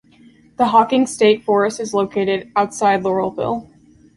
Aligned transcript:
The 0.57 0.65
Hocking 0.69 1.05
State 1.05 1.43
Forest 1.43 1.79
is 1.79 1.93
located 1.93 2.51
outside 2.55 3.03
Laurelville. 3.03 3.67